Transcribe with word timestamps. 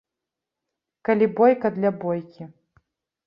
Калі 1.09 1.25
бойка 1.39 1.67
для 1.77 1.91
бойкі. 2.05 2.43